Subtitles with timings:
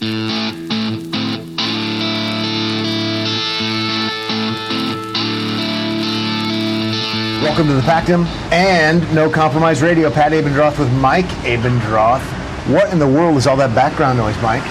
[0.00, 0.46] Welcome
[7.66, 10.10] to the Pactum and No Compromise Radio.
[10.10, 12.22] Pat Abendroth with Mike Abendroth.
[12.72, 14.64] What in the world is all that background noise, Mike?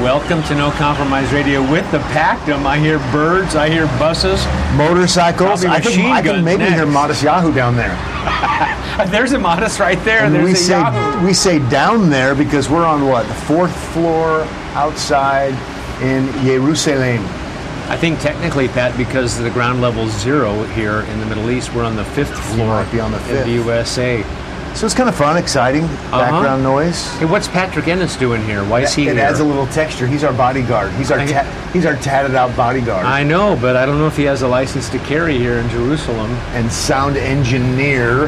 [0.00, 2.64] Welcome to No Compromise Radio with the Pactum.
[2.64, 4.46] I hear birds, I hear buses.
[4.76, 5.64] Motorcycles.
[5.64, 6.74] I can, machine I can maybe next.
[6.76, 8.15] hear Modest Yahoo down there.
[9.10, 10.24] There's a Modest right there.
[10.24, 11.24] And There's we a say Yahoo.
[11.24, 14.42] we say down there because we're on what the fourth floor
[14.74, 15.54] outside
[16.02, 17.24] in Jerusalem.
[17.88, 21.84] I think technically, Pat, because the ground level's zero here in the Middle East, we're
[21.84, 24.24] on the fifth floor might be on the in the USA.
[24.76, 26.18] So it's kind of fun, exciting uh-huh.
[26.20, 27.10] background noise.
[27.16, 28.62] Hey, what's Patrick Ennis doing here?
[28.62, 29.24] Why is he it here?
[29.24, 30.06] adds a little texture.
[30.06, 30.92] He's our bodyguard.
[30.92, 34.18] He's our ta- he's our tatted out bodyguard I know, but I don't know if
[34.18, 36.30] he has a license to carry here in Jerusalem.
[36.52, 38.26] and sound engineer.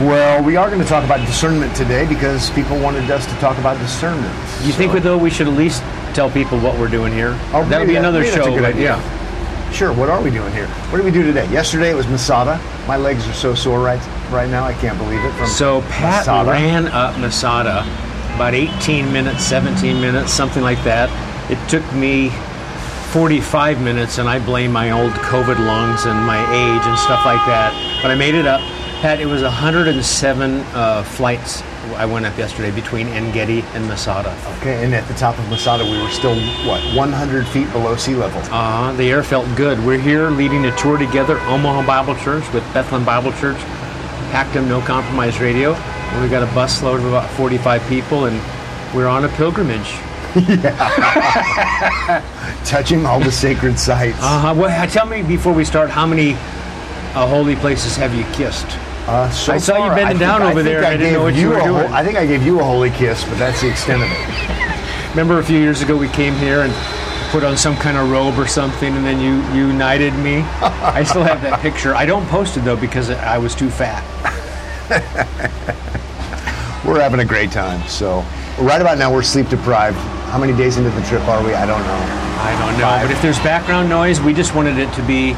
[0.00, 3.58] Well, we are going to talk about discernment today because people wanted us to talk
[3.58, 4.32] about discernment.
[4.64, 5.82] You think, So- though, we should at least
[6.14, 7.38] tell people what we're doing here?
[7.52, 8.44] Oh, That'll maybe be that- another show.
[8.44, 8.96] a good but idea.
[8.96, 9.70] yeah.
[9.70, 9.92] Sure.
[9.92, 10.66] What are we doing here?
[10.88, 11.46] What did we do today?
[11.52, 12.58] Yesterday it was Masada.
[12.88, 14.64] My legs are so sore right right now.
[14.64, 15.32] I can't believe it.
[15.34, 16.50] From So Pat Masada.
[16.50, 17.80] ran up Masada
[18.34, 21.08] about 18 minutes, 17 minutes, something like that.
[21.50, 22.30] It took me
[23.12, 27.44] 45 minutes, and I blame my old COVID lungs and my age and stuff like
[27.46, 27.72] that.
[28.02, 28.60] But I made it up.
[29.00, 34.36] Pat, it was 107 uh, flights I went up yesterday between Engedi and Masada.
[34.58, 36.34] Okay, and at the top of Masada, we were still
[36.66, 38.40] what 100 feet below sea level.
[38.50, 39.78] Uh, the air felt good.
[39.84, 43.58] We're here leading a tour together, Omaha Bible Church with Bethlehem Bible Church,
[44.34, 45.74] Pactum No Compromise Radio.
[45.74, 48.36] And we got a bus load of about 45 people, and
[48.92, 49.94] we're on a pilgrimage.
[52.64, 54.18] touching all the sacred sites.
[54.20, 54.52] Uh-huh.
[54.56, 58.66] Well, tell me before we start, how many uh, holy places have you kissed?
[59.06, 60.84] Uh, so I saw you bending down over think there.
[60.84, 61.86] I didn't know what you were doing.
[61.86, 65.06] hol- I think I gave you a holy kiss, but that's the extent of it.
[65.10, 66.72] Remember a few years ago we came here and
[67.34, 70.36] put on some kind of robe or something, and then you, you knighted me?
[70.62, 71.92] I still have that picture.
[71.92, 74.04] I don't post it, though, because I was too fat.
[76.84, 77.86] We're having a great time.
[77.88, 78.22] So,
[78.58, 79.96] right about now, we're sleep deprived.
[80.28, 81.54] How many days into the trip are we?
[81.54, 82.02] I don't know.
[82.42, 83.06] I don't know, Five.
[83.06, 85.28] but if there's background noise, we just wanted it to be,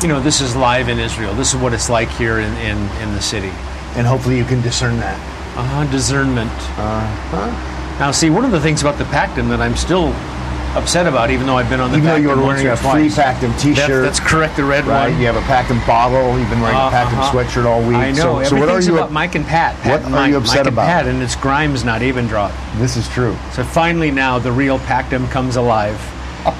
[0.00, 1.34] you know, this is live in Israel.
[1.34, 3.50] This is what it's like here in, in, in the city.
[3.96, 5.18] And hopefully, you can discern that.
[5.58, 6.52] Uh-huh, discernment.
[6.52, 7.98] Uh-huh.
[7.98, 10.12] Now, see, one of the things about the Pactum that I'm still
[10.76, 13.08] upset about, even though I've been on the Even though you're once wearing a free.
[13.08, 15.10] Pactum T-shirt, that's correct, the red right?
[15.10, 15.20] one.
[15.20, 16.38] You have a Pactum bottle.
[16.38, 17.32] You've been wearing a Pactum Uh-huh.
[17.32, 17.96] sweatshirt all week.
[17.96, 18.42] I know.
[18.42, 18.94] So, so what are you?
[18.96, 19.74] about Mike and Pat.
[19.80, 20.82] Pat What and are Mike, you upset Mike about?
[20.82, 22.52] And Pat, and it's Grimes, not even drop.
[22.76, 23.36] this is true.
[23.52, 25.98] So finally, now the real Pactum comes alive.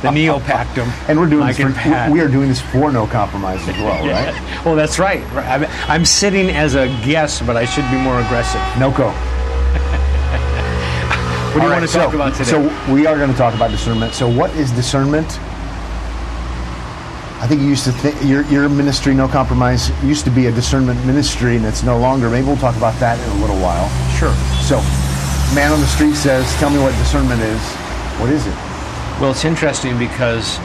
[0.03, 0.91] The Neo Pactum.
[1.09, 4.05] And we're doing Mike this for, we are doing this for no compromise as well,
[4.09, 4.65] right?
[4.65, 5.23] Well, that's right.
[5.37, 8.61] I'm, I'm sitting as a guest, but I should be more aggressive.
[8.81, 9.11] No co.
[11.57, 12.85] What do you All want right, to talk so, about today?
[12.85, 14.13] So we are going to talk about discernment.
[14.13, 15.27] So what is discernment?
[17.41, 20.53] I think you used to think your your ministry, No Compromise, used to be a
[20.53, 22.29] discernment ministry, and it's no longer.
[22.29, 23.89] Maybe we'll talk about that in a little while.
[24.19, 24.35] sure.
[24.61, 24.83] So,
[25.55, 27.61] man on the street says, "Tell me what discernment is.
[28.21, 28.55] What is it?"
[29.19, 30.59] Well, it's interesting because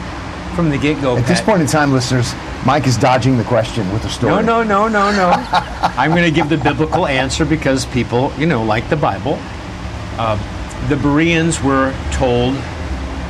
[0.54, 2.34] from the get-go, At this point in time, listeners,
[2.66, 4.30] Mike is dodging the question with a story.
[4.30, 5.30] No, no, no, no, no.
[5.96, 9.38] I'm going to give the biblical answer because people, you know, like the Bible.
[10.18, 10.36] Uh,
[10.88, 12.56] the Bereans were told,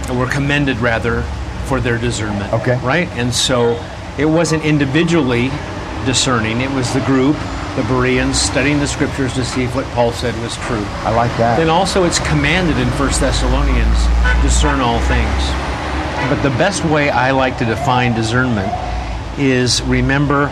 [0.09, 1.23] or were commended rather,
[1.67, 2.53] for their discernment.
[2.53, 2.79] Okay.
[2.81, 3.09] Right?
[3.11, 3.83] And so
[4.19, 5.51] it wasn't individually
[6.05, 7.37] discerning, it was the group,
[7.77, 10.85] the Bereans, studying the scriptures to see if what Paul said was true.
[11.05, 11.57] I like that.
[11.57, 15.43] Then also it's commanded in 1 Thessalonians, discern all things.
[16.29, 18.71] But the best way I like to define discernment
[19.39, 20.49] is remember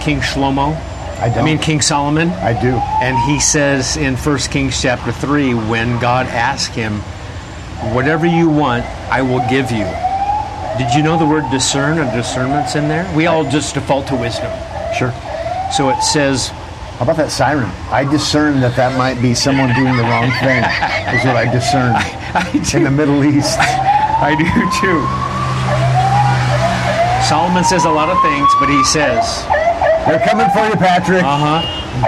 [0.00, 0.76] King Shlomo?
[1.20, 1.38] I don't.
[1.38, 2.30] I mean King Solomon?
[2.30, 2.76] I do.
[3.02, 7.00] And he says in 1 Kings chapter 3, when God asked him,
[7.94, 9.86] Whatever you want, I will give you.
[10.78, 13.04] Did you know the word discern or discernment's in there?
[13.16, 14.50] We all just default to wisdom.
[14.96, 15.12] Sure.
[15.72, 16.48] So it says,
[16.98, 17.70] How about that siren?
[17.90, 20.62] I discern that that might be someone doing the wrong thing.
[21.14, 21.94] Is what I discern
[22.34, 22.78] I do.
[22.78, 23.58] in the Middle East.
[23.60, 24.46] I do
[24.78, 24.98] too.
[27.28, 29.44] Solomon says a lot of things, but he says,
[30.08, 31.22] They're coming for you, Patrick.
[31.22, 31.60] "Uh huh.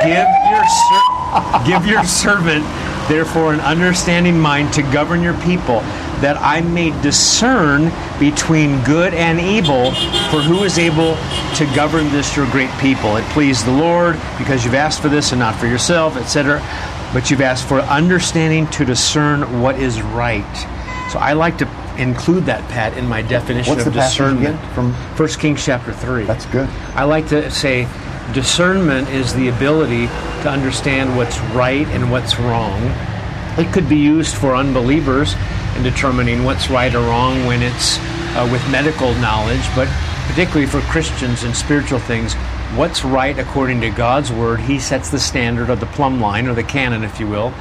[0.03, 2.65] Give your ser- give your servant,
[3.09, 5.81] therefore, an understanding mind to govern your people,
[6.23, 9.93] that I may discern between good and evil.
[10.31, 11.17] For who is able
[11.57, 13.17] to govern this your great people?
[13.17, 16.63] It pleased the Lord because you've asked for this and not for yourself, etc.
[17.13, 20.67] But you've asked for understanding to discern what is right."
[21.13, 21.67] So I like to
[22.01, 24.59] include that, Pat, in my definition What's of discernment.
[24.75, 26.25] From First Kings chapter three.
[26.25, 26.69] that's good.
[26.95, 27.87] I like to say
[28.33, 32.81] discernment is the ability to understand what's right and what's wrong.
[33.59, 35.35] It could be used for unbelievers
[35.77, 37.99] in determining what's right or wrong when it's
[38.37, 39.89] uh, with medical knowledge, but
[40.29, 42.35] particularly for Christians and spiritual things,
[42.77, 44.61] what's right according to God's word.
[44.61, 47.53] He sets the standard of the plumb line or the canon, if you will,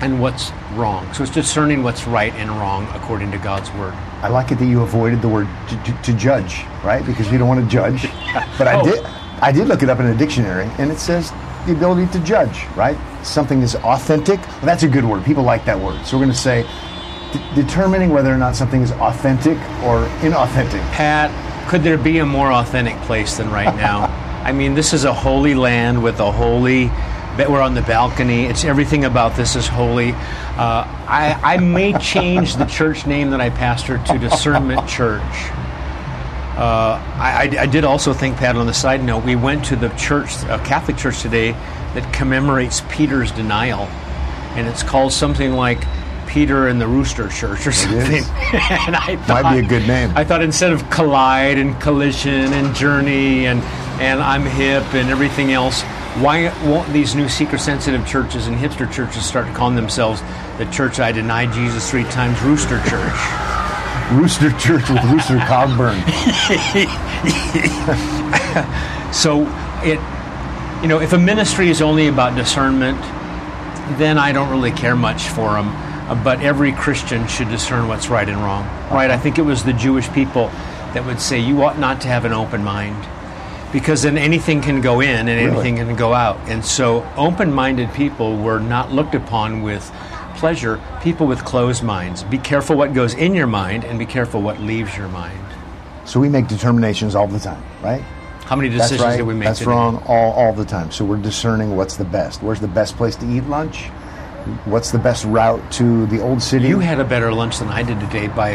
[0.00, 1.12] and what's wrong.
[1.14, 3.94] So it's discerning what's right and wrong according to God's word.
[4.22, 7.04] I like it that you avoided the word to, to, to judge, right?
[7.04, 8.02] Because we don't want to judge.
[8.58, 8.84] But I Oh.
[8.84, 9.04] did.
[9.42, 11.30] I did look it up in a dictionary, and it says
[11.66, 12.96] the ability to judge, right?
[13.22, 14.40] Something is authentic.
[14.40, 15.24] Well, that's a good word.
[15.24, 16.04] People like that word.
[16.06, 16.62] So we're going to say
[17.32, 20.80] d- determining whether or not something is authentic or inauthentic.
[20.92, 21.30] Pat,
[21.68, 24.04] could there be a more authentic place than right now?
[24.44, 26.90] I mean, this is a holy land with a holy.
[27.38, 28.46] We're on the balcony.
[28.46, 30.12] It's everything about this is holy.
[30.12, 35.22] Uh, I, I may change the church name that I pastor to Discernment Church.
[36.56, 39.76] Uh, I, I, I did also think, Pat, on the side note, we went to
[39.76, 43.82] the church, a Catholic church today, that commemorates Peter's denial,
[44.56, 45.84] and it's called something like
[46.26, 48.24] Peter and the Rooster Church or something.
[48.52, 50.12] and I thought, Might be a good name.
[50.16, 53.60] I thought instead of collide and collision and journey and
[54.00, 55.82] and I'm hip and everything else,
[56.22, 60.22] why won't these new seeker-sensitive churches and hipster churches start calling themselves
[60.58, 63.14] the church I denied Jesus three times, Rooster Church?
[64.12, 66.02] Rooster Church with Rooster Cogburn.
[69.16, 69.46] So
[69.82, 69.98] it,
[70.82, 73.00] you know, if a ministry is only about discernment,
[73.98, 75.68] then I don't really care much for them.
[75.68, 78.64] Uh, but every Christian should discern what's right and wrong.
[78.90, 79.10] Right?
[79.10, 80.48] I think it was the Jewish people
[80.92, 82.96] that would say you ought not to have an open mind.
[83.72, 86.38] Because then anything can go in and anything can go out.
[86.48, 89.90] And so open minded people were not looked upon with
[90.36, 92.22] pleasure, people with closed minds.
[92.24, 95.38] Be careful what goes in your mind and be careful what leaves your mind.
[96.04, 98.02] So we make determinations all the time, right?
[98.44, 99.16] How many That's decisions right.
[99.16, 99.72] did we make That's today?
[99.72, 100.92] wrong all, all the time.
[100.92, 102.42] So we're discerning what's the best.
[102.42, 103.90] Where's the best place to eat lunch?
[104.64, 106.68] What's the best route to the old city?
[106.68, 108.50] You had a better lunch than I did today by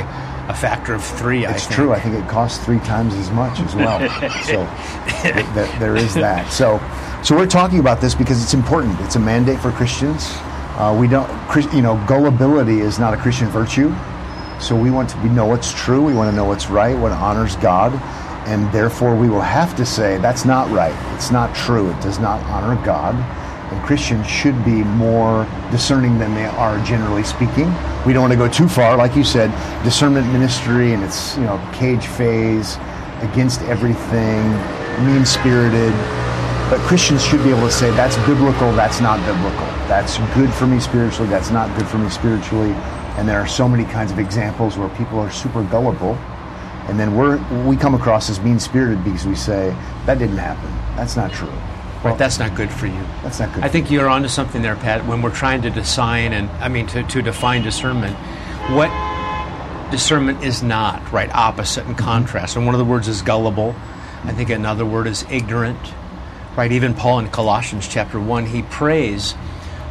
[0.47, 1.45] a factor of three.
[1.45, 1.75] I It's think.
[1.75, 1.93] true.
[1.93, 3.99] I think it costs three times as much as well.
[4.43, 4.67] so
[5.21, 6.51] th- th- there is that.
[6.51, 6.79] So,
[7.23, 8.99] so we're talking about this because it's important.
[9.01, 10.25] It's a mandate for Christians.
[10.77, 11.29] Uh, we don't,
[11.73, 13.93] you know, gullibility is not a Christian virtue.
[14.59, 16.01] So we want to we know what's true.
[16.03, 17.93] We want to know what's right, what honors God,
[18.47, 20.95] and therefore we will have to say that's not right.
[21.15, 21.89] It's not true.
[21.89, 23.15] It does not honor God.
[23.71, 27.73] And Christians should be more discerning than they are generally speaking.
[28.05, 29.49] We don't want to go too far, like you said,
[29.83, 32.75] discernment ministry and its you know cage phase
[33.21, 34.51] against everything,
[35.05, 35.93] mean spirited.
[36.69, 39.65] But Christians should be able to say that's biblical, that's not biblical.
[39.87, 42.71] That's good for me spiritually, that's not good for me spiritually.
[43.17, 46.15] And there are so many kinds of examples where people are super gullible,
[46.87, 49.75] and then we're we come across as mean spirited because we say
[50.05, 50.69] that didn't happen.
[50.95, 51.51] That's not true.
[52.03, 53.03] Right, that's not good for you.
[53.21, 53.63] That's not good.
[53.63, 55.05] I think you're onto something there, Pat.
[55.05, 58.15] When we're trying to design and I mean to, to define discernment,
[58.71, 58.89] what
[59.91, 61.29] discernment is not, right?
[61.35, 62.55] Opposite and contrast.
[62.55, 63.75] And one of the words is gullible.
[64.23, 65.79] I think another word is ignorant.
[66.55, 66.71] Right?
[66.71, 69.35] Even Paul in Colossians chapter one, he prays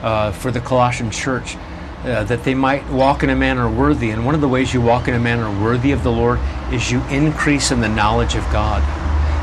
[0.03, 1.57] uh, for the Colossian church
[2.05, 4.11] uh, that they might walk in a manner worthy.
[4.11, 6.39] And one of the ways you walk in a manner worthy of the Lord
[6.73, 8.83] is you increase in the knowledge of God.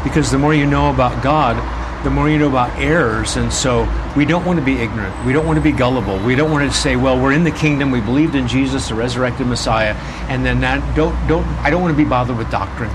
[0.04, 1.56] Because the more you know about God,
[2.04, 3.36] the more you know about errors.
[3.38, 5.26] And so we don't want to be ignorant.
[5.26, 6.18] We don't want to be gullible.
[6.20, 7.92] We don't want to say, well, we're in the kingdom.
[7.92, 9.94] We believed in Jesus, the resurrected Messiah.
[10.30, 12.92] And then that, don't, don't, I don't want to be bothered with doctrine.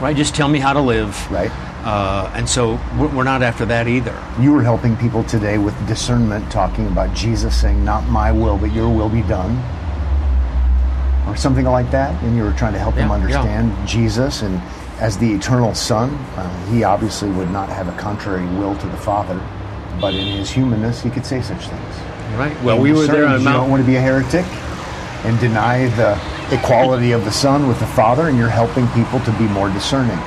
[0.00, 0.16] Right?
[0.16, 1.30] Just tell me how to live.
[1.30, 1.50] Right.
[1.84, 4.12] Uh, and so we're we're not after that either.
[4.40, 8.72] You were helping people today with discernment, talking about Jesus saying, Not my will, but
[8.72, 9.56] your will be done.
[11.26, 12.20] Or something like that.
[12.24, 13.24] And you were trying to help them Yeah, yeah.
[13.24, 14.42] understand Jesus.
[14.42, 14.60] And
[14.98, 18.96] as the eternal Son, uh, he obviously would not have a contrary will to the
[18.96, 19.40] Father.
[20.00, 21.96] But in his humanness, he could say such things.
[22.36, 22.62] Right?
[22.62, 24.44] Well, And we were there on You don't want to be a heretic
[25.24, 26.14] and deny the
[26.54, 30.18] equality of the Son with the Father, and you're helping people to be more discerning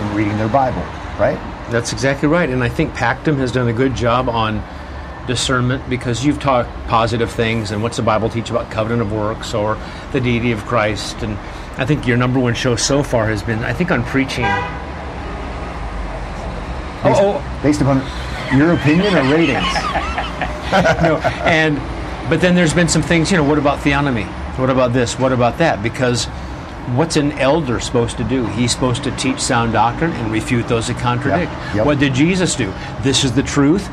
[0.00, 0.82] in reading their Bible,
[1.18, 1.38] right?
[1.70, 2.48] That's exactly right.
[2.48, 4.62] And I think Pactum has done a good job on
[5.26, 9.54] discernment because you've taught positive things and what's the Bible teach about covenant of works
[9.54, 9.78] or
[10.10, 11.22] the deity of Christ.
[11.22, 11.38] And
[11.78, 14.44] I think your number one show so far has been, I think, on preaching.
[17.02, 17.98] Based, oh, oh, based upon
[18.56, 19.72] your opinion or ratings?
[21.02, 21.78] no, and
[22.28, 23.30] but then there's been some things.
[23.30, 24.26] You know, what about theonomy?
[24.58, 25.18] What about this?
[25.18, 25.82] What about that?
[25.82, 26.26] Because
[26.94, 28.46] what's an elder supposed to do?
[28.46, 31.50] He's supposed to teach sound doctrine and refute those that contradict.
[31.50, 31.86] Yep, yep.
[31.86, 32.72] What did Jesus do?
[33.00, 33.88] This is the truth,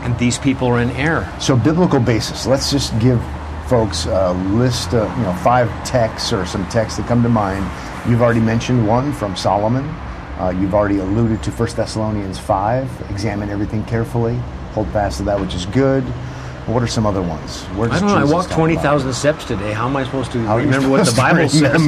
[0.00, 1.30] and these people are in error.
[1.40, 2.46] So biblical basis.
[2.46, 3.20] Let's just give
[3.68, 7.64] folks a list of you know five texts or some texts that come to mind.
[8.08, 9.84] You've already mentioned one from Solomon.
[10.38, 13.10] Uh, you've already alluded to 1 Thessalonians 5.
[13.10, 14.34] Examine everything carefully.
[14.72, 16.02] Hold fast to that which is good.
[16.66, 17.62] What are some other ones?
[17.76, 18.16] Where I don't know.
[18.16, 19.72] I walked talk twenty about thousand steps today.
[19.72, 21.82] How am I supposed to How remember what the supposed Bible says?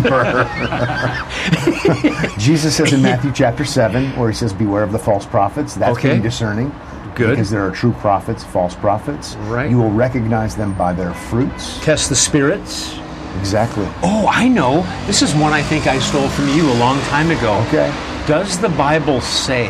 [2.39, 5.75] Jesus says in Matthew chapter 7, where he says, Beware of the false prophets.
[5.75, 6.11] That's Okay.
[6.11, 6.73] being discerning.
[7.17, 7.31] Good.
[7.31, 9.35] Because there are true prophets, false prophets.
[9.49, 9.71] Right.
[9.71, 11.83] You will recognize them by their fruits.
[11.83, 12.99] Test the spirits.
[13.41, 13.87] Exactly.
[14.03, 14.83] Oh, I know.
[15.07, 17.55] This is one I think I stole from you a long time ago.
[17.69, 17.91] Okay.
[18.27, 19.67] Does the Bible say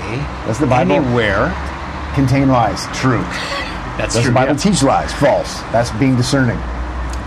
[0.46, 1.54] Does the Bible- anywhere?
[2.14, 2.86] Contain lies.
[2.98, 3.22] True.
[3.96, 4.30] That's Does true.
[4.30, 4.58] the Bible yeah.
[4.58, 5.12] teach lies?
[5.14, 5.60] False.
[5.72, 6.58] That's being discerning.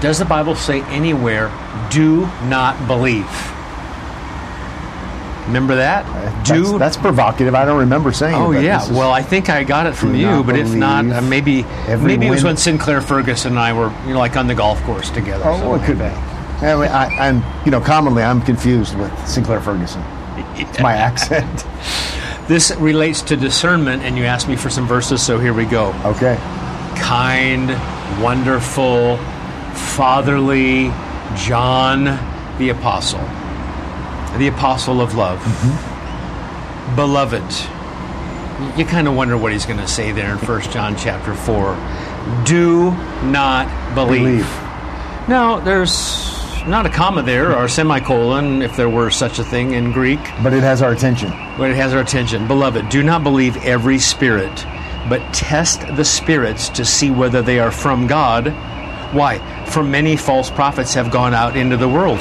[0.01, 1.49] Does the Bible say anywhere,
[1.89, 3.25] do not believe?
[5.49, 6.05] Remember that?
[6.05, 7.53] That's, do that's provocative.
[7.55, 8.63] I don't remember saying Oh it.
[8.63, 8.87] yeah.
[8.91, 12.29] Well, I think I got it from you, but if not, uh, maybe maybe it
[12.29, 15.43] was when Sinclair Ferguson and I were, you know, like on the golf course together.
[15.45, 16.05] Oh, well, it could be.
[16.05, 20.01] I mean, I, I'm, you know, commonly I'm confused with Sinclair Ferguson.
[20.55, 21.65] It's my accent.
[22.49, 25.93] This relates to discernment, and you asked me for some verses, so here we go.
[26.03, 26.35] Okay.
[26.97, 27.69] Kind,
[28.23, 29.17] wonderful,
[29.75, 30.91] fatherly,
[31.35, 32.05] John
[32.57, 33.19] the Apostle,
[34.37, 35.39] the Apostle of Love,
[36.95, 37.43] beloved.
[38.77, 41.75] You kind of wonder what he's going to say there in First John chapter four.
[42.45, 42.91] Do
[43.23, 44.21] not believe.
[44.21, 44.49] Believe.
[45.29, 46.27] Now, there's
[46.67, 50.19] not a comma there or a semicolon, if there were such a thing in Greek.
[50.43, 51.29] But it has our attention.
[51.57, 52.47] But it has our attention.
[52.47, 54.65] Beloved, do not believe every spirit,
[55.07, 58.49] but test the spirits to see whether they are from God.
[59.13, 59.39] Why?
[59.65, 62.19] For many false prophets have gone out into the world.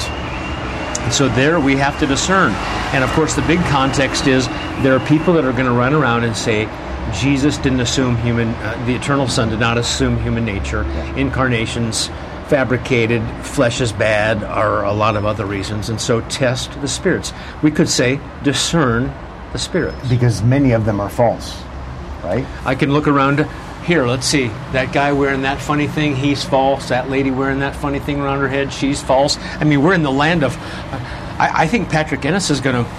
[1.09, 2.51] And so there we have to discern.
[2.93, 4.47] And of course, the big context is
[4.83, 6.69] there are people that are going to run around and say,
[7.19, 10.83] Jesus didn't assume human, uh, the eternal Son did not assume human nature.
[11.17, 12.09] Incarnations,
[12.47, 15.89] fabricated, flesh is bad, are a lot of other reasons.
[15.89, 17.33] And so test the spirits.
[17.63, 19.11] We could say discern
[19.51, 20.07] the spirits.
[20.07, 21.59] Because many of them are false.
[22.23, 22.45] Right?
[22.65, 23.47] I can look around
[23.85, 24.47] here, let's see.
[24.71, 26.89] That guy wearing that funny thing, he's false.
[26.89, 29.37] That lady wearing that funny thing around her head, she's false.
[29.59, 30.55] I mean, we're in the land of.
[31.39, 32.91] I, I think Patrick Ennis is going to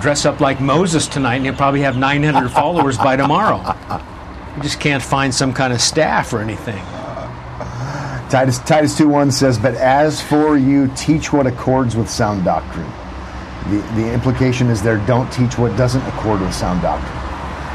[0.00, 3.74] dress up like Moses tonight, and he'll probably have 900 followers by tomorrow.
[4.56, 6.82] You just can't find some kind of staff or anything.
[8.30, 12.90] Titus Titus two one says, But as for you, teach what accords with sound doctrine.
[13.70, 17.23] The, the implication is there, don't teach what doesn't accord with sound doctrine.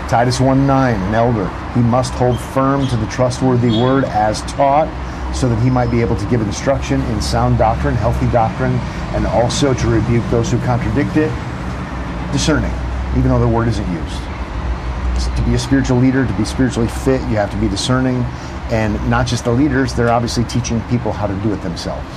[0.09, 4.89] Titus 1.9, an elder, he must hold firm to the trustworthy word as taught,
[5.35, 8.73] so that he might be able to give instruction in sound doctrine, healthy doctrine,
[9.13, 11.29] and also to rebuke those who contradict it.
[12.31, 12.73] Discerning,
[13.17, 14.17] even though the word isn't used.
[15.37, 18.23] To be a spiritual leader, to be spiritually fit, you have to be discerning.
[18.71, 22.09] And not just the leaders, they're obviously teaching people how to do it themselves.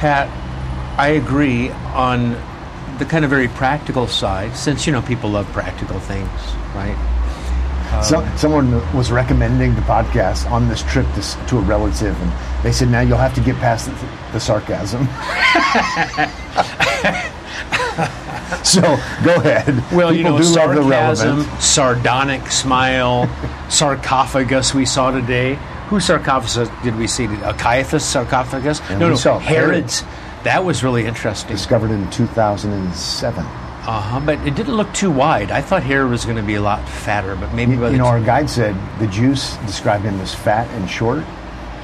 [0.00, 0.28] Pat,
[0.98, 2.36] I agree on
[2.98, 6.30] the kind of very practical side, since, you know, people love practical things,
[6.74, 6.96] right?
[8.02, 12.32] So, um, someone was recommending the podcast on this trip to, to a relative, and
[12.62, 15.06] they said, now you'll have to get past the, the sarcasm.
[18.64, 18.82] so
[19.24, 19.82] go ahead.
[19.92, 23.28] Well, you know, do love the sarcasm, sardonic smile,
[23.68, 25.58] sarcophagus we saw today.
[25.88, 27.24] Whose sarcophagus did we see?
[27.24, 28.80] A Caiaphas sarcophagus?
[28.90, 30.04] And no, no, Herod's.
[30.44, 31.50] That was really interesting.
[31.50, 33.44] Discovered in 2007.
[33.88, 35.50] Uh-huh, but it didn't look too wide.
[35.50, 38.06] I thought Herod was going to be a lot fatter, but maybe by You, know,
[38.06, 41.24] our guide said the Jews described him as fat and short,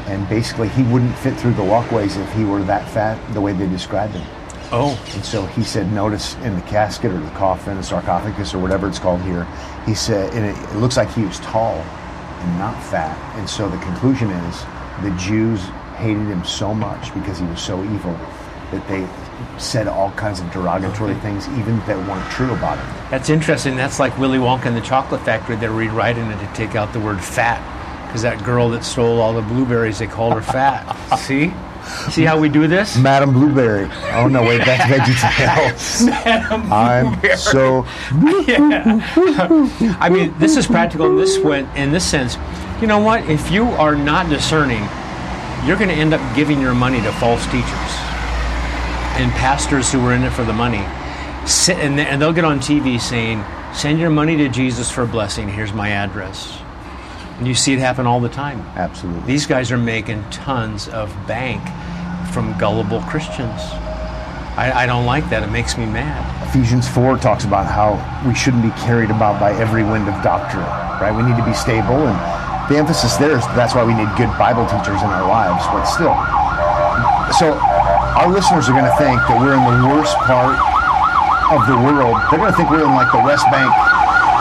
[0.06, 3.54] and basically he wouldn't fit through the walkways if he were that fat the way
[3.54, 4.26] they described him.
[4.70, 8.58] oh, And so he said, notice in the casket or the coffin, the sarcophagus or
[8.58, 9.46] whatever it's called here,
[9.86, 13.16] he said, and it, it looks like he was tall and not fat.
[13.38, 14.62] And so the conclusion is
[15.02, 15.60] the Jews
[15.96, 18.14] hated him so much because he was so evil
[18.70, 19.06] that they
[19.58, 23.10] said all kinds of derogatory things, even that weren't true about him.
[23.10, 23.76] that's interesting.
[23.76, 25.56] That's like Willy Wonka and the Chocolate Factory.
[25.56, 27.60] They're rewriting it to take out the word fat
[28.06, 30.94] because that girl that stole all the blueberries, they called her fat.
[31.18, 31.52] See?
[32.10, 32.96] See how we do this?
[32.96, 33.90] Madam Blueberry.
[34.14, 36.08] Oh no, wait, that's VeggieTales.
[36.72, 37.84] I'm so
[38.46, 39.98] yeah.
[40.00, 42.38] I mean, this is practical in this way, in this sense.
[42.80, 43.28] You know what?
[43.28, 44.82] If you are not discerning,
[45.66, 48.03] you're going to end up giving your money to false teachers
[49.14, 50.84] and pastors who were in it for the money.
[51.46, 53.44] Sit and, and they'll get on TV saying,
[53.74, 55.48] "Send your money to Jesus for a blessing.
[55.48, 56.58] Here's my address."
[57.38, 58.60] And you see it happen all the time.
[58.76, 59.26] absolutely.
[59.26, 61.60] These guys are making tons of bank
[62.32, 63.60] from gullible Christians.
[64.56, 65.42] I, I don't like that.
[65.42, 66.22] It makes me mad.
[66.48, 70.62] Ephesians 4 talks about how we shouldn't be carried about by every wind of doctrine,
[71.02, 71.10] right?
[71.10, 72.14] We need to be stable, and
[72.70, 75.82] the emphasis there is that's why we need good Bible teachers in our lives, but
[75.90, 76.14] still.
[77.34, 77.58] So,
[78.14, 80.54] our listeners are going to think that we're in the worst part
[81.50, 82.14] of the world.
[82.30, 83.70] They're going to think we're in like the West Bank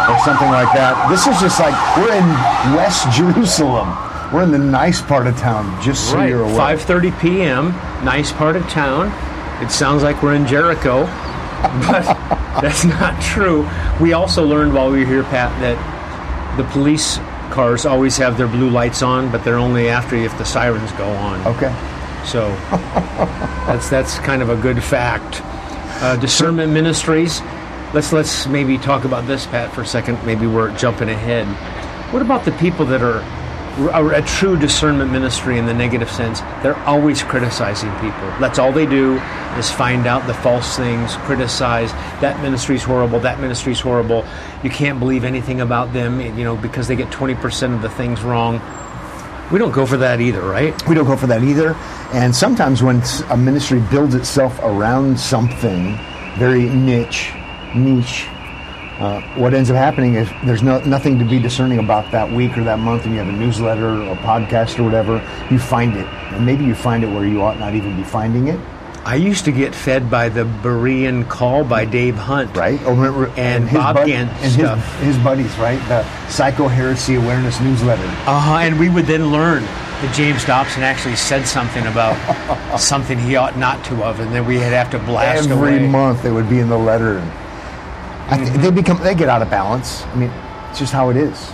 [0.09, 0.93] or something like that.
[1.09, 2.27] This is just like we're in
[2.75, 3.89] West Jerusalem.
[4.31, 6.77] We're in the nice part of town, just so right, you're aware.
[6.77, 7.67] 5:30 p.m.
[8.03, 9.11] Nice part of town.
[9.63, 11.05] It sounds like we're in Jericho,
[11.87, 12.03] but
[12.61, 13.69] that's not true.
[14.01, 15.77] We also learned while we were here, Pat, that
[16.57, 17.17] the police
[17.51, 20.91] cars always have their blue lights on, but they're only after you if the sirens
[20.93, 21.45] go on.
[21.55, 21.73] Okay.
[22.25, 22.49] So
[23.67, 25.41] that's that's kind of a good fact.
[26.01, 27.41] Uh, discernment ministries.
[27.93, 30.23] Let's let's maybe talk about this, Pat, for a second.
[30.25, 31.47] Maybe we're jumping ahead.
[32.11, 33.19] What about the people that are
[33.91, 36.41] a, a true discernment ministry in the negative sense?
[36.63, 38.33] They're always criticizing people.
[38.39, 39.19] That's all they do
[39.57, 41.91] is find out the false things, criticize.
[42.21, 43.19] That ministry's horrible.
[43.19, 44.25] That ministry's horrible.
[44.63, 47.89] You can't believe anything about them, you know, because they get twenty percent of the
[47.89, 48.61] things wrong.
[49.51, 50.73] We don't go for that either, right?
[50.87, 51.75] We don't go for that either.
[52.13, 55.97] And sometimes when a ministry builds itself around something
[56.37, 57.33] very niche,
[57.75, 58.27] niche,
[58.99, 62.57] uh, what ends up happening is there's no, nothing to be discerning about that week
[62.57, 65.15] or that month, and you have a newsletter or a podcast or whatever.
[65.49, 68.47] You find it, and maybe you find it where you ought not even be finding
[68.47, 68.59] it,
[69.05, 72.55] I used to get fed by the Berean call by Dave Hunt.
[72.55, 72.81] right?
[72.85, 74.99] Or remember- And his Bob and stuff.
[74.99, 75.79] his, his buddies, right?
[75.89, 78.01] The Psycho Heresy Awareness newsletter.
[78.25, 78.53] Uh huh.
[78.61, 82.15] And we would then learn that James Dobson actually said something about
[82.79, 85.87] something he ought not to have, and then we would have to blast Every away.
[85.87, 87.17] month, it would be in the letter.
[87.19, 87.31] And
[88.29, 90.03] I th- they become they get out of balance.
[90.03, 90.31] I mean,
[90.69, 91.51] it's just how it is.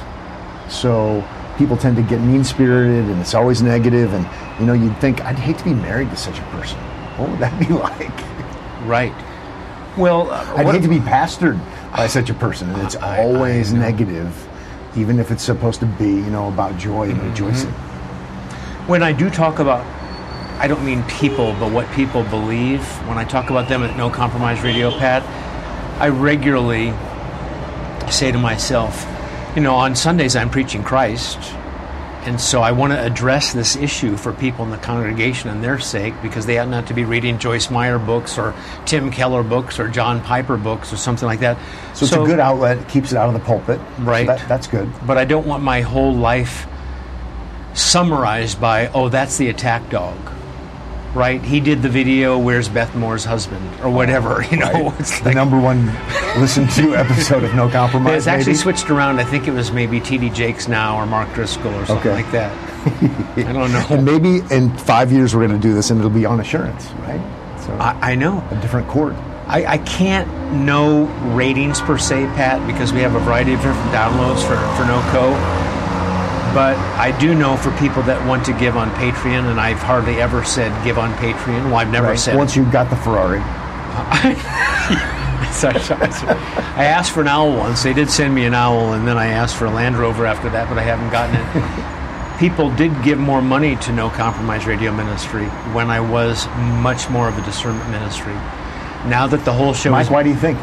[0.69, 1.23] So
[1.57, 4.13] people tend to get mean spirited, and it's always negative.
[4.13, 4.27] And
[4.59, 6.77] you know, you'd think I'd hate to be married to such a person.
[7.19, 8.87] What would that be like?
[8.87, 9.13] Right.
[9.97, 11.59] Well, uh, I'd hate to be pastored
[11.95, 13.81] by such a person, it's I- I always know.
[13.81, 14.47] negative,
[14.95, 17.19] even if it's supposed to be, you know, about joy Mm-hmm.
[17.19, 17.71] and rejoicing.
[18.87, 19.85] when I do talk about,
[20.61, 22.81] I don't mean people, but what people believe.
[23.07, 25.23] When I talk about them at No Compromise Radio, Pat,
[26.01, 26.93] I regularly
[28.11, 29.05] say to myself,
[29.55, 31.37] you know, on Sundays I'm preaching Christ.
[32.25, 35.79] And so I want to address this issue for people in the congregation and their
[35.79, 38.53] sake because they ought not to be reading Joyce Meyer books or
[38.85, 41.57] Tim Keller books or John Piper books or something like that.
[41.95, 42.77] So, it's a good outlet.
[42.77, 43.79] It keeps it out of the pulpit.
[43.97, 44.27] So Right.
[44.27, 44.91] that, that's good.
[45.07, 46.67] but I don't want my whole life
[47.73, 50.17] summarized by, oh, that's the attack dog.
[51.15, 51.41] Right?
[51.41, 53.67] He did the video, Where's Beth Moore's husband?
[53.81, 54.43] Or whatever.
[54.51, 54.99] You know, Right.
[54.99, 55.35] it's the like.
[55.35, 55.87] number one
[56.39, 58.17] listened to episode of No Compromise.
[58.19, 58.57] It's actually maybe?
[58.57, 59.19] switched around.
[59.19, 60.29] I think it was maybe T.D.
[60.29, 62.23] Jakes now or Mark Driscoll or something Okay.
[62.23, 62.51] like that.
[63.47, 63.85] I don't know.
[63.89, 66.89] And maybe in five years we're going to do this, and it'll be on assurance,
[67.07, 67.21] right?
[67.65, 68.43] So I, I know.
[68.51, 69.15] a different chord.
[69.47, 73.91] I, I can't know ratings per se, Pat, because we have a variety of different
[73.91, 75.33] downloads for, for NoCo.
[76.53, 80.19] But I do know for people that want to give on Patreon, and I've hardly
[80.21, 81.65] ever said give on Patreon.
[81.65, 82.19] Well, I've never Right?
[82.19, 83.39] said Once you've got the Ferrari,
[85.51, 86.37] Sorry, sorry, sorry.
[86.77, 87.83] I asked for an owl once.
[87.83, 90.49] They did send me an owl, and then I asked for a Land Rover after
[90.51, 92.39] that, but I haven't gotten it.
[92.39, 96.47] People did give more money to No Compromise Radio Ministry when I was
[96.81, 98.33] much more of a discernment ministry.
[99.09, 100.57] Now that the whole show Mike, is why do you think?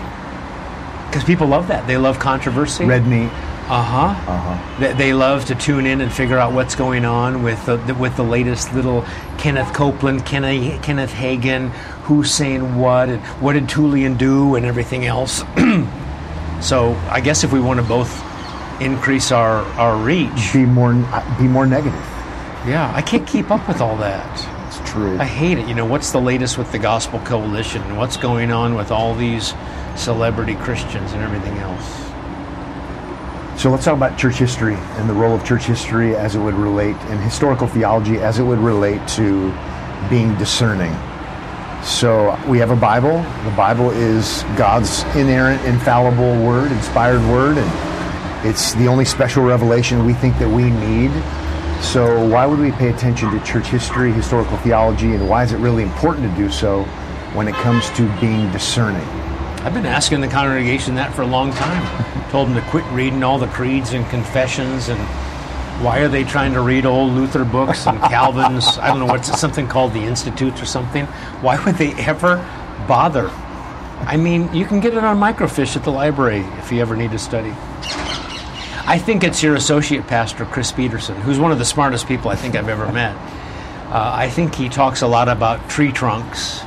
[1.09, 1.87] because people love that.
[1.87, 2.85] They love controversy.
[2.85, 3.31] Red meat.
[3.69, 4.31] Uh huh.
[4.31, 4.79] Uh huh.
[4.81, 7.95] They, they love to tune in and figure out what's going on with the, the
[7.95, 9.05] with the latest little
[9.39, 11.71] Kenneth Copeland, Kenneth, Kenneth Hagin,
[12.05, 15.43] who's saying what, and what did Tullian do, and everything else.
[16.61, 18.23] so I guess if we want to both
[18.81, 20.93] increase our our reach, Be more,
[21.39, 21.99] be more negative.
[22.67, 24.49] yeah, I can't keep up with all that.
[24.69, 25.19] It's true.
[25.19, 25.67] I hate it.
[25.67, 29.15] You know, what's the latest with the Gospel Coalition, and what's going on with all
[29.15, 29.55] these
[29.97, 32.06] celebrity Christians and everything else.
[33.67, 36.55] So let's talk about church history and the role of church history as it would
[36.55, 39.53] relate, and historical theology as it would relate to
[40.09, 40.95] being discerning.
[41.83, 43.25] So we have a Bible.
[43.43, 50.07] The Bible is God's inerrant, infallible word, inspired word, and it's the only special revelation
[50.07, 51.11] we think that we need.
[51.83, 55.57] So why would we pay attention to church history, historical theology, and why is it
[55.57, 56.85] really important to do so
[57.35, 59.09] when it comes to being discerning?
[59.67, 62.31] I've been asking the congregation that for a long time.
[62.31, 65.01] Told them to quit reading all the creeds and confessions and
[65.85, 69.29] why are they trying to read old Luther books and Calvin's, I don't know, what's
[69.29, 71.07] it, something called the Institutes or something?
[71.43, 72.37] Why would they ever
[72.87, 73.29] bother?
[74.07, 77.11] I mean, you can get it on microfiche at the library if you ever need
[77.11, 77.53] to study.
[78.87, 82.37] I think it's your associate pastor, Chris Peterson, who's one of the smartest people I
[82.37, 83.17] think I've ever met.
[83.91, 86.63] Uh, I think he talks a lot about tree trunks,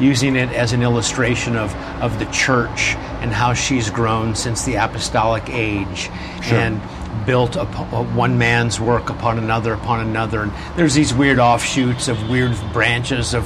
[0.00, 4.74] using it as an illustration of, of the church and how she's grown since the
[4.74, 6.10] apostolic age
[6.42, 6.58] Sure.
[6.58, 6.80] and
[7.26, 10.42] built upon, uh, one man's work upon another upon another.
[10.42, 13.44] And there's these weird offshoots of weird branches of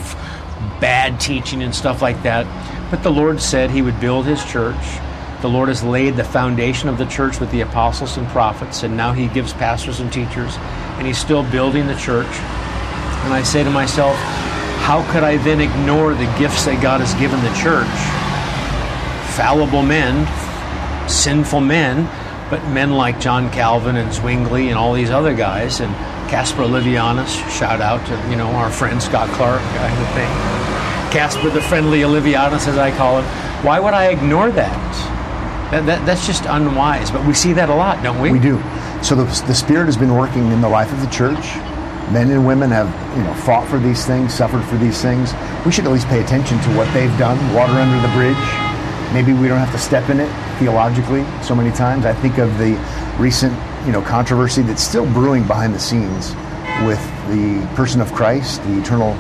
[0.81, 2.47] bad teaching and stuff like that.
[2.91, 4.77] But the Lord said He would build His church.
[5.43, 8.97] The Lord has laid the foundation of the church with the apostles and prophets, and
[8.97, 10.57] now He gives pastors and teachers
[10.99, 12.27] and he's still building the church.
[12.27, 14.17] And I say to myself,
[14.89, 17.85] how could I then ignore the gifts that God has given the church?
[19.37, 20.25] Fallible men,
[21.07, 22.09] sinful men,
[22.49, 25.95] but men like John Calvin and Zwingli and all these other guys, and
[26.31, 31.51] Caspar Olevianus, shout out to you know our friend Scott Clark, guy who think Caspar
[31.51, 33.27] the friendly Olevianus, as I call him.
[33.63, 35.71] Why would I ignore that?
[35.71, 36.07] That, that?
[36.07, 37.11] That's just unwise.
[37.11, 38.33] But we see that a lot, don't we?
[38.33, 38.59] We do.
[39.03, 41.59] So the, the Spirit has been working in the life of the church.
[42.13, 45.35] Men and women have you know fought for these things, suffered for these things.
[45.65, 47.37] We should at least pay attention to what they've done.
[47.55, 48.37] Water under the bridge.
[49.13, 52.05] Maybe we don't have to step in it theologically so many times.
[52.05, 52.75] I think of the
[53.19, 53.53] recent
[53.87, 56.35] you know controversy that's still brewing behind the scenes
[56.85, 59.15] with the person of Christ, the eternal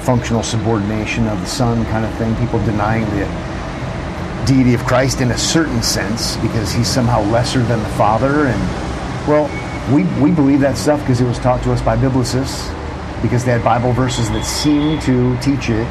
[0.00, 2.34] functional subordination of the Son kind of thing.
[2.36, 3.26] People denying the
[4.46, 8.46] deity of Christ in a certain sense because he's somehow lesser than the Father.
[8.46, 8.60] And,
[9.28, 9.46] well,
[9.92, 12.70] we, we believe that stuff because it was taught to us by biblicists,
[13.22, 15.86] because they had Bible verses that seemed to teach it.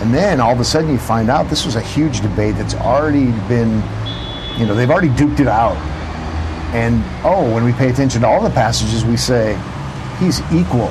[0.00, 2.74] And then all of a sudden you find out this was a huge debate that's
[2.74, 3.82] already been,
[4.58, 5.76] you know, they've already duped it out.
[6.74, 9.58] And, oh, when we pay attention to all the passages, we say,
[10.18, 10.88] he's equal.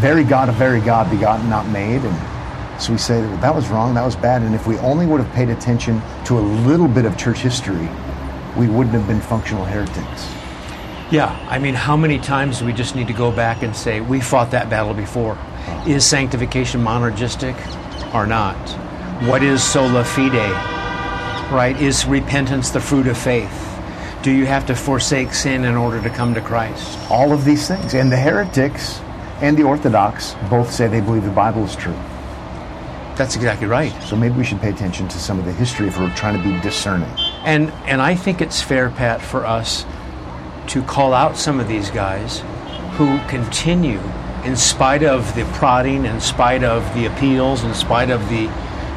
[0.00, 2.02] Very God of very God, begotten, not made.
[2.02, 5.06] And so we say that that was wrong, that was bad, and if we only
[5.06, 7.88] would have paid attention to a little bit of church history,
[8.56, 10.41] we wouldn't have been functional heretics.
[11.12, 14.00] Yeah, I mean, how many times do we just need to go back and say,
[14.00, 15.36] we fought that battle before?
[15.38, 15.84] Oh.
[15.86, 17.54] Is sanctification monergistic
[18.14, 18.56] or not?
[19.28, 20.32] What is sola fide?
[21.52, 21.78] Right?
[21.78, 23.52] Is repentance the fruit of faith?
[24.22, 26.98] Do you have to forsake sin in order to come to Christ?
[27.10, 27.92] All of these things.
[27.92, 29.00] And the heretics
[29.42, 31.92] and the Orthodox both say they believe the Bible is true.
[33.16, 33.92] That's exactly right.
[34.04, 36.42] So maybe we should pay attention to some of the history if we're trying to
[36.42, 37.10] be discerning.
[37.44, 39.84] And and I think it's fair, Pat, for us
[40.68, 42.42] to call out some of these guys
[42.96, 44.00] who continue,
[44.44, 48.48] in spite of the prodding, in spite of the appeals, in spite of the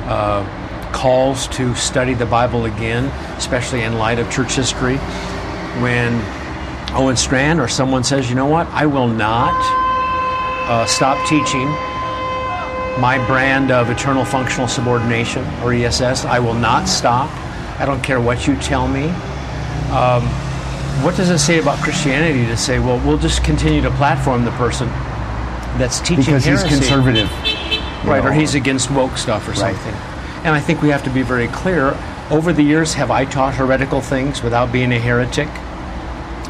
[0.08, 3.06] uh, calls to study the Bible again,
[3.38, 4.97] especially in light of church history,
[5.82, 6.13] when
[6.95, 9.54] Owen Strachan or someone says, you know what, I will not
[10.69, 11.67] uh, stop teaching
[12.99, 16.23] my brand of eternal functional subordination, or ESS.
[16.25, 17.30] I will not stop.
[17.80, 19.10] I don't care what you tell me.
[19.91, 20.23] Um,
[21.03, 24.51] what does it say about Christianity to say, well, we'll just continue to platform the
[24.51, 24.88] person
[25.77, 26.67] that's teaching because heresy.
[26.67, 27.29] he's conservative,
[28.05, 28.23] right?
[28.23, 28.29] Know.
[28.29, 29.75] Or he's against woke stuff or right.
[29.75, 29.93] something.
[30.45, 31.97] And I think we have to be very clear.
[32.29, 35.49] Over the years, have I taught heretical things without being a heretic?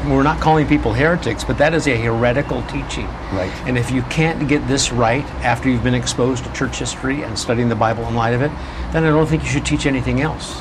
[0.04, 3.06] we're not calling people heretics, but that is a heretical teaching.
[3.32, 3.50] Right.
[3.66, 7.38] And if you can't get this right after you've been exposed to church history and
[7.38, 8.50] studying the Bible in light of it,
[8.92, 10.60] then I don't think you should teach anything else.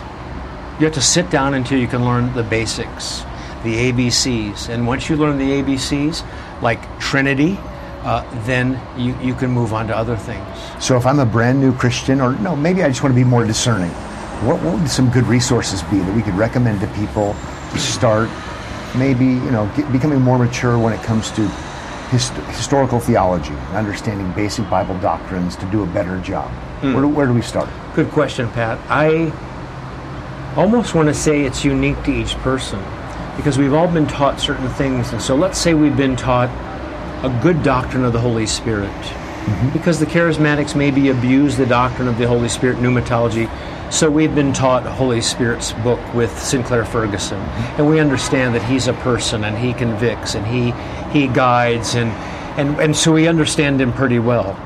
[0.79, 3.23] You have to sit down until you can learn the basics,
[3.63, 4.69] the ABCs.
[4.69, 6.23] And once you learn the ABCs,
[6.61, 7.57] like Trinity,
[8.03, 10.45] uh, then you, you can move on to other things.
[10.79, 13.23] So if I'm a brand new Christian, or no, maybe I just want to be
[13.23, 13.89] more discerning,
[14.45, 17.35] what, what would some good resources be that we could recommend to people
[17.71, 18.29] to start
[18.95, 21.47] maybe you know get, becoming more mature when it comes to
[22.09, 26.49] hist- historical theology and understanding basic Bible doctrines to do a better job?
[26.81, 26.93] Hmm.
[26.93, 27.69] Where, do, where do we start?
[27.93, 28.79] Good question, Pat.
[28.89, 29.31] I
[30.55, 32.79] almost want to say it's unique to each person
[33.35, 36.49] because we've all been taught certain things, and so let's say we've been taught
[37.23, 38.89] a good doctrine of the Holy Spirit.
[38.89, 39.69] Mm-hmm.
[39.73, 43.49] Because the charismatics maybe abuse the doctrine of the Holy Spirit pneumatology
[43.91, 47.39] so we've been taught Holy Spirit's book with Sinclair Ferguson,
[47.77, 50.71] and we understand that he's a person and he convicts and he
[51.17, 52.09] he guides and
[52.59, 54.59] and and so we understand him pretty well.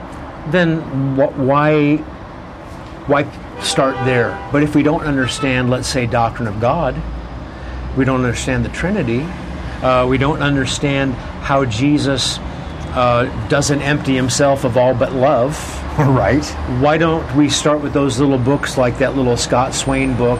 [0.47, 0.81] Then
[1.15, 1.97] wh- why
[3.07, 3.29] why
[3.61, 4.31] start there?
[4.53, 6.95] But if we don't understand, let's say, doctrine of God,
[7.99, 9.21] we don't understand the Trinity,
[9.83, 12.39] uh, we don't understand how Jesus
[12.95, 15.53] uh, doesn't empty himself of all but love
[15.99, 16.45] right.
[16.79, 20.39] Why don't we start with those little books like that little Scott Swain book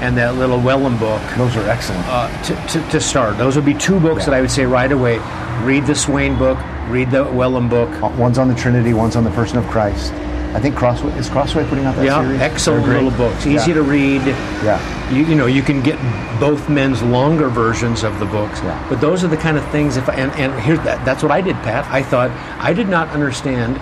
[0.00, 1.20] and that little Wellum book?
[1.36, 2.06] Those are excellent.
[2.06, 3.36] Uh, to, to, to, start.
[3.36, 4.30] Those would be two books yeah.
[4.30, 5.18] that I would say right away.
[5.62, 7.90] Read the Swain book, read the Wellum book.
[8.02, 10.14] Uh, one's on the Trinity, one's on the person of Christ.
[10.54, 12.12] I think Crossway is Crossway putting out that series.
[12.12, 12.40] yeah, series.
[12.40, 13.74] excellent little books, easy yeah.
[13.74, 14.22] to read.
[14.22, 15.98] Yeah, you, you know you can get
[16.38, 18.60] both men's longer versions of the books.
[18.62, 18.88] Yeah.
[18.88, 19.96] But those are the kind of things.
[19.96, 21.84] If and and here's that that's what I did, Pat.
[21.90, 23.78] I thought I did not understand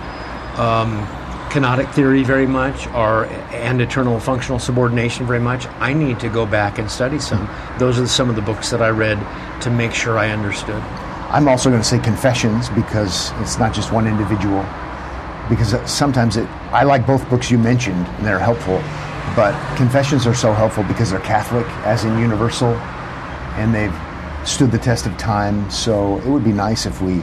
[0.59, 1.07] um,
[1.53, 6.47] kenotic theory very much or and eternal functional subordination very much i need to go
[6.47, 7.47] back and study some
[7.79, 9.19] those are some of the books that i read
[9.61, 10.83] to make sure i understood
[11.29, 14.65] i'm also going to say confessions because it's not just one individual
[15.49, 18.83] because sometimes it i like both books you mentioned and they're helpful
[19.35, 22.75] but confessions are so helpful because they're catholic as in universal
[23.57, 23.95] and they've
[24.47, 27.23] stood the test of time so it would be nice if we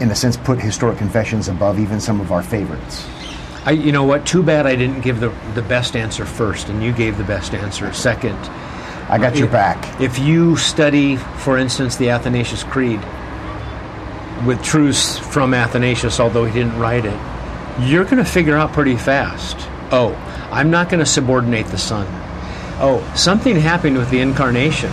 [0.00, 3.06] in a sense, put historic confessions above even some of our favorites.
[3.66, 4.26] I, you know what?
[4.26, 7.52] Too bad I didn't give the, the best answer first, and you gave the best
[7.52, 8.38] answer second.
[9.10, 10.00] I got your If- back.
[10.00, 13.00] If you study, for instance, the Athanasius Creed
[14.46, 17.18] with truths from Athanasius, although he didn't write it,
[17.80, 19.56] you're going to figure out pretty fast.
[19.92, 20.14] Oh,
[20.50, 22.06] I'm not going to subordinate the Son.
[22.80, 24.90] Oh, something happened with the incarnation,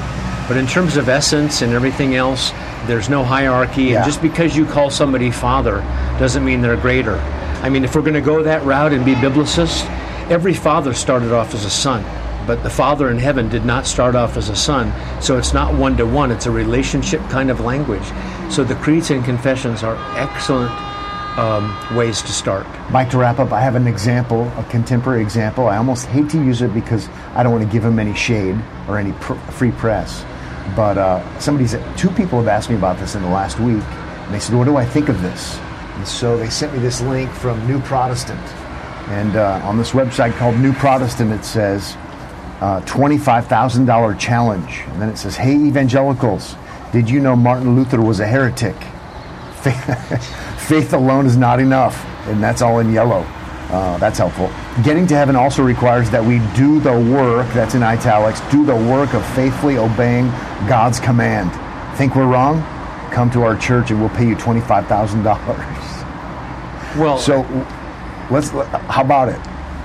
[0.47, 2.51] but in terms of essence and everything else,
[2.85, 3.83] there's no hierarchy.
[3.83, 3.97] Yeah.
[3.97, 5.77] And just because you call somebody Father
[6.19, 7.15] doesn't mean they're greater.
[7.61, 9.85] I mean, if we're going to go that route and be biblicist,
[10.29, 12.03] every father started off as a son,
[12.47, 14.91] but the Father in heaven did not start off as a son.
[15.21, 18.05] So it's not one to one, it's a relationship kind of language.
[18.49, 20.71] So the creeds and confessions are excellent
[21.37, 22.65] um, ways to start.
[22.89, 25.67] Mike, to wrap up, I have an example, a contemporary example.
[25.67, 28.59] I almost hate to use it because I don't want to give him any shade
[28.87, 30.25] or any pr- free press.
[30.75, 34.33] But uh, somebody's two people have asked me about this in the last week, and
[34.33, 35.57] they said, "What do I think of this?"
[35.95, 38.41] And so they sent me this link from New Protestant,
[39.07, 41.95] and uh, on this website called New Protestant, it says
[42.61, 46.55] uh, twenty-five thousand dollar challenge, and then it says, "Hey evangelicals,
[46.91, 48.75] did you know Martin Luther was a heretic?"
[50.57, 53.25] Faith alone is not enough, and that's all in yellow.
[53.69, 54.49] Uh, that's helpful.
[54.83, 58.75] Getting to heaven also requires that we do the work, that's in italics, do the
[58.75, 60.27] work of faithfully obeying
[60.69, 61.51] God's command.
[61.97, 62.61] Think we're wrong?
[63.11, 65.25] Come to our church and we'll pay you $25,000.
[66.97, 67.41] Well, So
[68.31, 69.39] let's, how about it?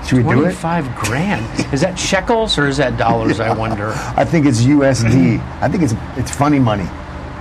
[0.05, 0.53] Should we do it?
[0.55, 1.73] 25 grand.
[1.73, 3.89] Is that shekels or is that dollars, I wonder?
[4.15, 5.39] I think it's USD.
[5.61, 6.87] I think it's, it's funny money.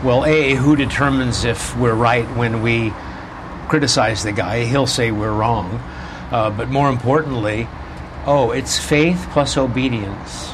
[0.05, 2.93] Well, A, who determines if we're right when we
[3.69, 4.65] criticize the guy?
[4.65, 5.81] He'll say we're wrong.
[6.31, 7.69] Uh, but more importantly,
[8.27, 10.53] oh, it's faith plus obedience.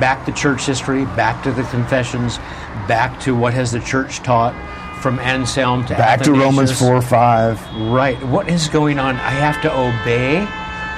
[0.00, 2.38] Back to church history, back to the confessions,
[2.86, 4.54] back to what has the church taught
[5.02, 7.76] from Anselm to Back to Romans 4 5.
[7.90, 8.22] Right.
[8.24, 9.16] What is going on?
[9.16, 10.46] I have to obey.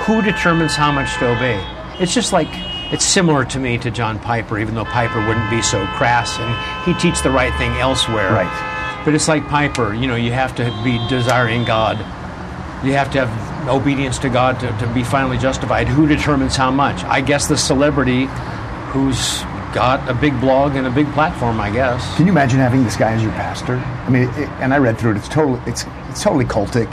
[0.06, 1.62] Who determines how much to obey?
[2.00, 2.48] It's just like
[2.92, 6.86] it's similar to me to John Piper, even though Piper wouldn't be so crass and
[6.86, 8.32] he'd teach the right thing elsewhere.
[8.32, 9.02] Right.
[9.04, 11.98] But it's like Piper, you know, you have to be desiring God.
[12.84, 15.88] You have to have obedience to God to, to be finally justified.
[15.88, 17.04] Who determines how much?
[17.04, 18.26] I guess the celebrity
[18.92, 19.42] who's
[19.74, 22.16] got a big blog and a big platform, I guess.
[22.16, 23.76] Can you imagine having this guy as your pastor?
[23.76, 25.16] I mean, it, and I read through it.
[25.18, 26.88] It's totally, it's, it's totally cultic.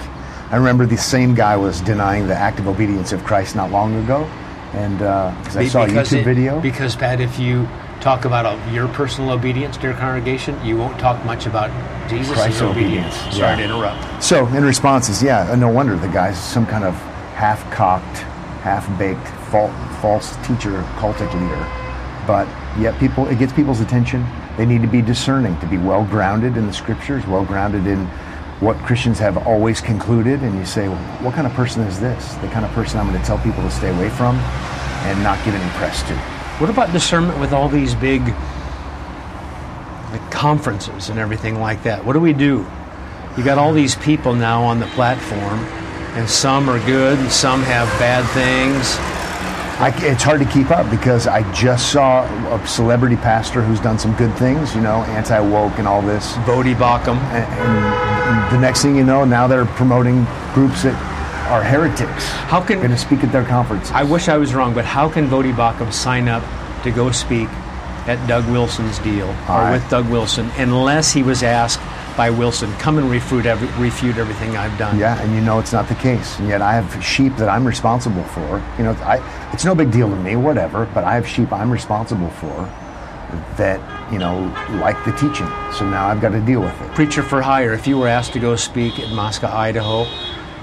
[0.51, 4.25] I remember the same guy was denying the active obedience of Christ not long ago,
[4.73, 6.59] and because I saw a YouTube it- video.
[6.61, 7.67] Because Pat, if you
[7.99, 11.71] talk about uh, your personal obedience to your congregation, you won't talk much about
[12.09, 13.15] Jesus' Christ's obedience.
[13.15, 13.55] obedience, Sorry yeah.
[13.55, 14.23] to interrupt.
[14.23, 16.93] So, in response is, yeah, uh, no wonder the guy's some kind of
[17.33, 18.17] half-cocked,
[18.61, 21.67] half-baked, false, false teacher, cultic leader.
[22.27, 22.47] But
[22.79, 24.25] yet, people it gets people's attention.
[24.57, 28.07] They need to be discerning, to be well grounded in the scriptures, well grounded in
[28.59, 30.41] what Christians have always concluded.
[30.41, 32.35] And you say, well, what kind of person is this?
[32.35, 34.35] The kind of person I'm going to tell people to stay away from
[35.05, 36.15] and not give any press to.
[36.59, 38.21] What about discernment with all these big
[40.11, 42.05] like conferences and everything like that?
[42.05, 42.65] What do we do?
[43.37, 45.59] You got all these people now on the platform,
[46.15, 48.95] and some are good, and some have bad things.
[49.77, 52.23] I, it's hard to keep up because I just saw
[52.55, 56.31] a celebrity pastor who's done some good things, you know, anti woke and all this.
[56.47, 57.17] Voddie Baucham.
[57.33, 58.14] and, and
[58.51, 60.95] the next thing you know, now they're promoting groups that
[61.51, 62.27] are heretics.
[62.49, 63.91] How can- going to speak at their conferences?
[63.93, 66.43] I wish I was wrong, but how can Voddie Baucham sign up
[66.83, 67.49] to go speak
[68.07, 71.79] at Doug Wilson's deal or I- with Doug Wilson unless he was asked
[72.17, 74.97] by Wilson, come and refute, every, refute everything I've done?
[74.97, 77.65] yeah, and you know it's not the case, and yet I have sheep that I'm
[77.67, 78.63] responsible for.
[78.77, 79.19] You know, I,
[79.51, 80.85] it's no big deal to me, whatever.
[80.93, 82.71] But I have sheep I'm responsible for
[83.57, 83.79] that
[84.11, 84.39] you know
[84.81, 85.47] like the teaching.
[85.73, 86.93] So now I've got to deal with it.
[86.95, 90.05] Preacher for hire, if you were asked to go speak at Moscow, Idaho,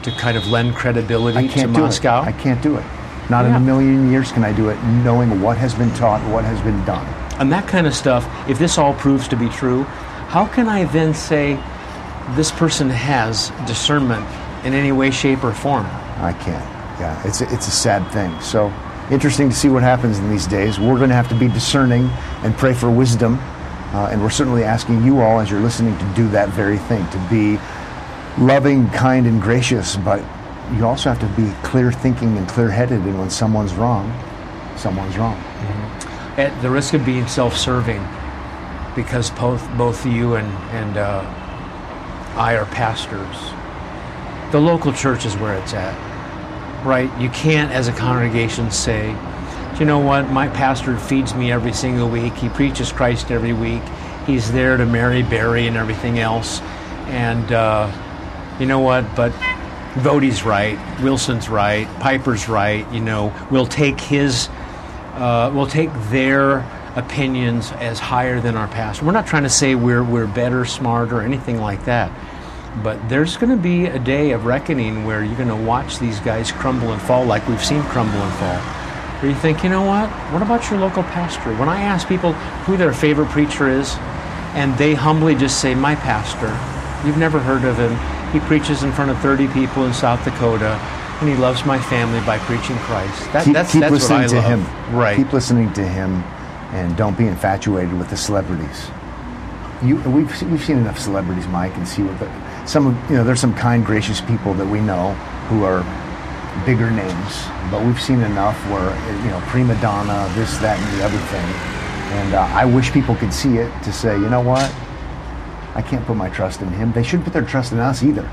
[0.03, 2.27] to kind of lend credibility I to can't do Moscow, it.
[2.27, 2.85] I can't do it.
[3.31, 6.45] Not in a million years can I do it, knowing what has been taught, what
[6.45, 7.07] has been done.
[7.41, 9.85] and that kind of stuff, if this all proves to be true,
[10.29, 11.59] how can I then say
[12.37, 14.27] this person has discernment
[14.67, 15.87] in any way, shape, or form?
[16.19, 16.69] I can't.
[17.01, 18.39] Yeah, it's a, it's a sad thing.
[18.41, 18.69] So
[19.11, 20.79] interesting to see what happens in these days.
[20.79, 22.09] We're going to have to be discerning
[22.45, 23.39] and pray for wisdom,
[23.93, 27.07] uh, and we're certainly asking you all, as you're listening, to do that very thing,
[27.11, 27.59] to be
[28.39, 29.97] loving, kind, and gracious.
[29.97, 30.25] But
[30.75, 33.01] you also have to be clear thinking and clear headed.
[33.01, 34.11] And when someone's wrong,
[34.77, 35.37] someone's wrong.
[36.39, 38.03] At the risk of being self-serving,
[38.95, 41.23] because both both you and and uh,
[42.37, 43.37] I are pastors.
[44.53, 45.95] The local church is where it's at,
[46.85, 47.11] right?
[47.21, 49.15] You can't, as a congregation, say,
[49.73, 50.31] "Do you know what?
[50.31, 52.35] My pastor feeds me every single week.
[52.35, 53.83] He preaches Christ every week.
[54.27, 56.61] He's there to marry, bury and everything else,
[57.07, 57.91] and uh,
[58.59, 59.33] you know what, but
[59.95, 62.91] Voddie's right, Wilson's right, Piper's right.
[62.93, 64.49] You know, we'll take his,
[65.15, 66.61] uh, we'll take their
[66.97, 69.05] opinions as higher than our pastor.
[69.05, 72.11] We're not trying to say we're we're better, smarter, or anything like that.
[72.83, 76.19] But there's going to be a day of reckoning where you're going to watch these
[76.21, 78.59] guys crumble and fall like we've seen crumble and fall.
[79.21, 80.09] Where you think, you know what?
[80.33, 81.55] What about your local pastor?
[81.57, 82.33] When I ask people
[82.65, 83.95] who their favorite preacher is,
[84.55, 86.49] and they humbly just say, my pastor,
[87.07, 87.97] you've never heard of him.
[88.33, 90.79] He preaches in front of 30 people in South Dakota,
[91.21, 93.33] and he loves my family by preaching Christ.
[93.33, 94.67] That, keep, that's keep that's listening to love.
[94.67, 94.97] him.
[94.97, 95.17] Right.
[95.17, 96.23] Keep listening to him,
[96.73, 98.91] and don't be infatuated with the celebrities.
[99.83, 102.27] You, we've we've seen enough celebrities, Mike, and see what the,
[102.67, 103.25] some of you know.
[103.25, 105.13] There's some kind, gracious people that we know
[105.49, 105.83] who are
[106.65, 108.91] bigger names, but we've seen enough where
[109.25, 111.73] you know prima donna, this, that, and the other thing.
[112.13, 114.71] And uh, I wish people could see it to say, you know what,
[115.75, 116.93] I can't put my trust in him.
[116.93, 118.31] They shouldn't put their trust in us either,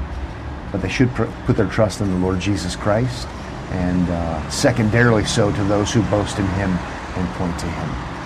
[0.71, 3.27] but they should pr- put their trust in the Lord Jesus Christ,
[3.71, 8.18] and uh, secondarily so to those who boast in Him and point to Him.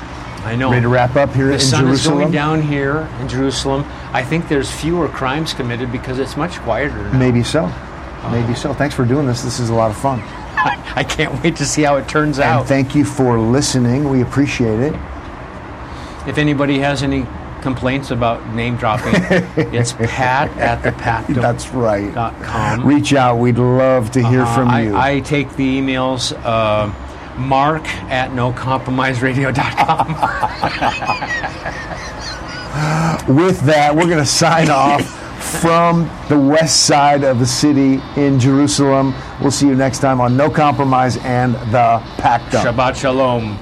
[0.43, 0.69] I know.
[0.71, 2.19] Ready to wrap up here the in sun is Jerusalem?
[2.19, 3.85] going down here in Jerusalem.
[4.11, 7.17] I think there's fewer crimes committed because it's much quieter now.
[7.17, 7.71] Maybe so.
[8.31, 8.73] Maybe so.
[8.73, 9.41] Thanks for doing this.
[9.41, 10.19] This is a lot of fun.
[10.95, 12.67] I can't wait to see how it turns And out.
[12.67, 14.09] thank you for listening.
[14.09, 14.93] We appreciate it.
[16.27, 17.25] if anybody has any
[17.61, 19.13] complaints about name dropping,
[19.73, 22.13] it's pat at the That's right.
[22.13, 22.85] com.
[22.85, 23.37] Reach out.
[23.37, 24.95] We'd love to hear Uh, from I, you.
[24.95, 26.33] I take the emails.
[26.43, 26.91] Uh,
[27.37, 30.07] Mark at nocompromiseradio.com.
[33.27, 35.01] With that, we're going to sign off
[35.61, 39.13] from the west side of the city in Jerusalem.
[39.41, 42.63] We'll see you next time on No Compromise and the Pactum.
[42.63, 43.59] Shabbat Shalom.